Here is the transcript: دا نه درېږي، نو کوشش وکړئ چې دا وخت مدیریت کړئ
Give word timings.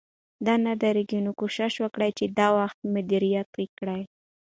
دا 0.45 0.53
نه 0.65 0.73
درېږي، 0.83 1.19
نو 1.25 1.31
کوشش 1.41 1.73
وکړئ 1.79 2.11
چې 2.17 2.25
دا 2.37 2.47
وخت 2.59 2.77
مدیریت 2.93 3.49
کړئ 3.79 4.01